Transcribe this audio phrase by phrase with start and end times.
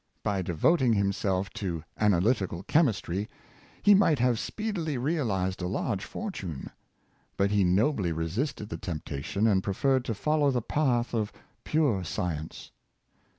[0.23, 3.27] By devoting himself to analytical chemistr}^,
[3.83, 6.71] he might have speedily realized a large fortune;
[7.37, 11.31] but he nobly resisted the temptation, and preferred to follow the path of
[11.63, 12.71] pure science.